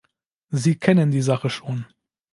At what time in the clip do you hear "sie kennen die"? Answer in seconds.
0.49-1.21